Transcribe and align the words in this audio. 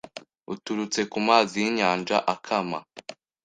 uturutse 0.53 0.99
ku 1.11 1.17
mazi 1.27 1.53
y’inyanja 1.63 2.17
akama 2.33 2.79